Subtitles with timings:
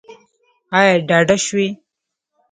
[0.77, 1.67] ایا ډاډه شوئ؟